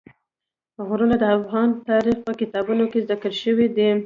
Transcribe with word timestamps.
غرونه 0.87 1.15
د 1.19 1.23
افغان 1.37 1.69
تاریخ 1.89 2.17
په 2.27 2.31
کتابونو 2.41 2.83
کې 2.91 2.99
ذکر 3.09 3.31
شوی 3.41 3.67
دي. 3.75 3.89